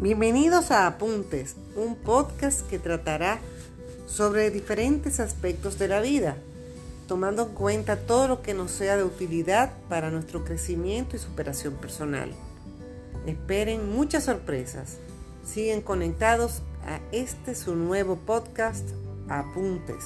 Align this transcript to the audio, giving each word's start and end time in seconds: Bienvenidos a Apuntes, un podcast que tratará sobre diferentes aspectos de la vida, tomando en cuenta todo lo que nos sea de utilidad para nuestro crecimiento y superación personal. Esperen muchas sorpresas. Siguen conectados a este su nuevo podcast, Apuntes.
Bienvenidos 0.00 0.70
a 0.70 0.86
Apuntes, 0.86 1.56
un 1.74 1.96
podcast 1.96 2.64
que 2.68 2.78
tratará 2.78 3.40
sobre 4.06 4.52
diferentes 4.52 5.18
aspectos 5.18 5.76
de 5.76 5.88
la 5.88 6.00
vida, 6.00 6.36
tomando 7.08 7.42
en 7.42 7.48
cuenta 7.48 7.96
todo 7.96 8.28
lo 8.28 8.40
que 8.40 8.54
nos 8.54 8.70
sea 8.70 8.96
de 8.96 9.02
utilidad 9.02 9.72
para 9.88 10.12
nuestro 10.12 10.44
crecimiento 10.44 11.16
y 11.16 11.18
superación 11.18 11.74
personal. 11.74 12.30
Esperen 13.26 13.92
muchas 13.92 14.22
sorpresas. 14.22 14.98
Siguen 15.44 15.80
conectados 15.80 16.62
a 16.86 17.00
este 17.10 17.56
su 17.56 17.74
nuevo 17.74 18.18
podcast, 18.24 18.88
Apuntes. 19.28 20.04